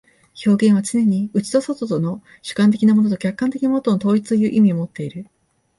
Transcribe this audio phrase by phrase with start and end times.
[0.47, 5.27] 表現はつねに内と外との、主観的なものと客観的なものとの統一という意味をもっている。